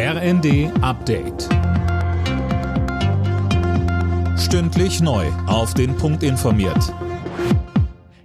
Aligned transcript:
RND 0.00 0.70
Update. 0.80 1.48
Stündlich 4.38 5.00
neu. 5.00 5.26
Auf 5.48 5.74
den 5.74 5.96
Punkt 5.96 6.22
informiert. 6.22 6.94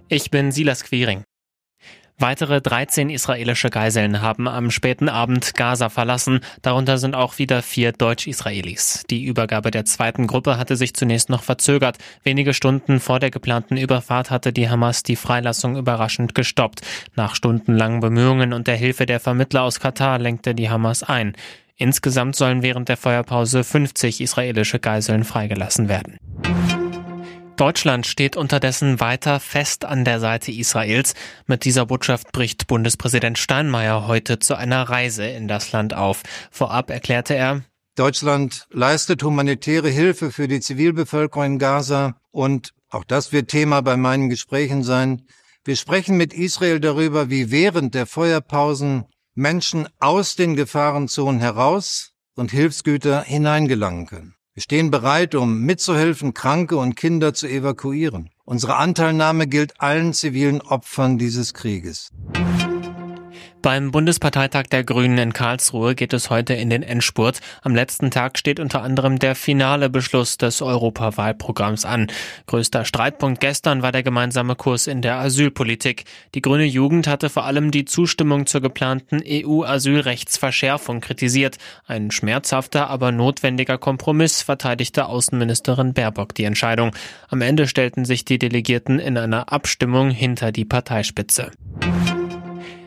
Ich 0.06 0.30
bin 0.30 0.52
Silas 0.52 0.84
Quiring. 0.84 1.24
Weitere 2.16 2.60
13 2.60 3.10
israelische 3.10 3.70
Geiseln 3.70 4.22
haben 4.22 4.46
am 4.46 4.70
späten 4.70 5.08
Abend 5.08 5.54
Gaza 5.54 5.88
verlassen. 5.88 6.42
Darunter 6.62 6.96
sind 6.98 7.16
auch 7.16 7.38
wieder 7.38 7.60
vier 7.60 7.90
Deutsch-Israelis. 7.90 9.02
Die 9.10 9.24
Übergabe 9.24 9.72
der 9.72 9.84
zweiten 9.84 10.28
Gruppe 10.28 10.56
hatte 10.56 10.76
sich 10.76 10.94
zunächst 10.94 11.28
noch 11.28 11.42
verzögert. 11.42 11.98
Wenige 12.22 12.54
Stunden 12.54 13.00
vor 13.00 13.18
der 13.18 13.32
geplanten 13.32 13.76
Überfahrt 13.76 14.30
hatte 14.30 14.52
die 14.52 14.70
Hamas 14.70 15.02
die 15.02 15.16
Freilassung 15.16 15.76
überraschend 15.76 16.36
gestoppt. 16.36 16.82
Nach 17.16 17.34
stundenlangen 17.34 17.98
Bemühungen 17.98 18.52
und 18.52 18.68
der 18.68 18.76
Hilfe 18.76 19.06
der 19.06 19.18
Vermittler 19.18 19.64
aus 19.64 19.80
Katar 19.80 20.20
lenkte 20.20 20.54
die 20.54 20.70
Hamas 20.70 21.02
ein. 21.02 21.34
Insgesamt 21.76 22.36
sollen 22.36 22.62
während 22.62 22.88
der 22.88 22.96
Feuerpause 22.96 23.64
50 23.64 24.20
israelische 24.20 24.78
Geiseln 24.78 25.24
freigelassen 25.24 25.88
werden. 25.88 26.18
Deutschland 27.56 28.06
steht 28.06 28.36
unterdessen 28.36 28.98
weiter 28.98 29.38
fest 29.38 29.84
an 29.84 30.04
der 30.04 30.18
Seite 30.18 30.50
Israels. 30.50 31.14
Mit 31.46 31.64
dieser 31.64 31.86
Botschaft 31.86 32.32
bricht 32.32 32.66
Bundespräsident 32.66 33.38
Steinmeier 33.38 34.08
heute 34.08 34.40
zu 34.40 34.56
einer 34.56 34.82
Reise 34.82 35.24
in 35.26 35.46
das 35.46 35.70
Land 35.70 35.94
auf. 35.94 36.22
Vorab 36.50 36.90
erklärte 36.90 37.34
er, 37.34 37.62
Deutschland 37.96 38.66
leistet 38.72 39.22
humanitäre 39.22 39.88
Hilfe 39.88 40.32
für 40.32 40.48
die 40.48 40.58
Zivilbevölkerung 40.58 41.44
in 41.44 41.58
Gaza 41.60 42.16
und 42.32 42.74
auch 42.90 43.04
das 43.04 43.32
wird 43.32 43.48
Thema 43.48 43.82
bei 43.82 43.96
meinen 43.96 44.28
Gesprächen 44.28 44.82
sein. 44.82 45.22
Wir 45.64 45.76
sprechen 45.76 46.16
mit 46.16 46.34
Israel 46.34 46.80
darüber, 46.80 47.30
wie 47.30 47.52
während 47.52 47.94
der 47.94 48.06
Feuerpausen 48.06 49.04
Menschen 49.34 49.88
aus 49.98 50.36
den 50.36 50.54
Gefahrenzonen 50.54 51.40
heraus 51.40 52.12
und 52.36 52.52
Hilfsgüter 52.52 53.22
hineingelangen 53.22 54.06
können. 54.06 54.34
Wir 54.54 54.62
stehen 54.62 54.92
bereit, 54.92 55.34
um 55.34 55.62
mitzuhelfen, 55.62 56.34
Kranke 56.34 56.76
und 56.76 56.94
Kinder 56.94 57.34
zu 57.34 57.48
evakuieren. 57.48 58.30
Unsere 58.44 58.76
Anteilnahme 58.76 59.48
gilt 59.48 59.80
allen 59.80 60.12
zivilen 60.12 60.60
Opfern 60.60 61.18
dieses 61.18 61.52
Krieges. 61.54 62.12
Beim 63.64 63.92
Bundesparteitag 63.92 64.64
der 64.64 64.84
Grünen 64.84 65.16
in 65.16 65.32
Karlsruhe 65.32 65.94
geht 65.94 66.12
es 66.12 66.28
heute 66.28 66.52
in 66.52 66.68
den 66.68 66.82
Endspurt. 66.82 67.40
Am 67.62 67.74
letzten 67.74 68.10
Tag 68.10 68.36
steht 68.36 68.60
unter 68.60 68.82
anderem 68.82 69.18
der 69.18 69.34
finale 69.34 69.88
Beschluss 69.88 70.36
des 70.36 70.60
Europawahlprogramms 70.60 71.86
an. 71.86 72.08
Größter 72.44 72.84
Streitpunkt 72.84 73.40
gestern 73.40 73.80
war 73.80 73.90
der 73.90 74.02
gemeinsame 74.02 74.54
Kurs 74.54 74.86
in 74.86 75.00
der 75.00 75.16
Asylpolitik. 75.16 76.04
Die 76.34 76.42
grüne 76.42 76.66
Jugend 76.66 77.06
hatte 77.06 77.30
vor 77.30 77.46
allem 77.46 77.70
die 77.70 77.86
Zustimmung 77.86 78.44
zur 78.44 78.60
geplanten 78.60 79.22
EU-Asylrechtsverschärfung 79.26 81.00
kritisiert. 81.00 81.56
Ein 81.86 82.10
schmerzhafter, 82.10 82.90
aber 82.90 83.12
notwendiger 83.12 83.78
Kompromiss 83.78 84.42
verteidigte 84.42 85.06
Außenministerin 85.06 85.94
Baerbock 85.94 86.34
die 86.34 86.44
Entscheidung. 86.44 86.94
Am 87.30 87.40
Ende 87.40 87.66
stellten 87.66 88.04
sich 88.04 88.26
die 88.26 88.38
Delegierten 88.38 88.98
in 88.98 89.16
einer 89.16 89.50
Abstimmung 89.50 90.10
hinter 90.10 90.52
die 90.52 90.66
Parteispitze. 90.66 91.50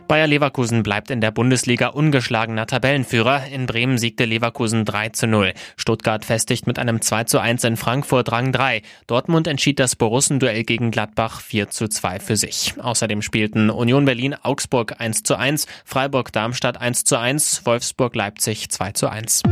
Bayer 0.07 0.27
Leverkusen 0.27 0.83
bleibt 0.83 1.11
in 1.11 1.19
der 1.19 1.31
Bundesliga 1.31 1.87
ungeschlagener 1.87 2.65
Tabellenführer. 2.65 3.45
In 3.47 3.65
Bremen 3.65 3.97
siegte 3.97 4.23
Leverkusen 4.23 4.85
3 4.85 5.09
zu 5.09 5.27
0. 5.27 5.53
Stuttgart 5.75 6.23
festigt 6.23 6.65
mit 6.65 6.79
einem 6.79 7.01
2 7.01 7.25
zu 7.25 7.39
1 7.39 7.65
in 7.65 7.75
Frankfurt 7.75 8.31
Rang 8.31 8.53
3. 8.53 8.83
Dortmund 9.07 9.47
entschied 9.47 9.79
das 9.79 9.97
Borussenduell 9.97 10.63
gegen 10.63 10.91
Gladbach 10.91 11.41
4 11.41 11.69
zu 11.69 11.89
2 11.89 12.19
für 12.21 12.37
sich. 12.37 12.75
Außerdem 12.79 13.21
spielten 13.21 13.69
Union 13.69 14.05
Berlin 14.05 14.33
Augsburg 14.41 14.95
1 14.99 15.23
zu 15.23 15.37
1, 15.37 15.67
Freiburg 15.83 16.31
Darmstadt 16.31 16.79
1 16.79 17.03
zu 17.03 17.19
1, 17.19 17.65
Wolfsburg 17.65 18.15
Leipzig 18.15 18.69
2 18.69 18.91
zu 18.93 19.09
1. 19.09 19.43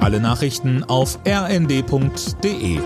Alle 0.00 0.20
Nachrichten 0.20 0.84
auf 0.84 1.18
rnd.de 1.26 2.80